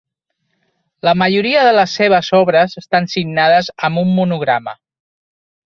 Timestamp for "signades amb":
3.17-4.05